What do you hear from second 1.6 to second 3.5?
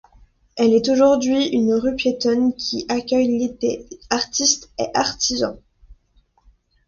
rue piétonne qui accueille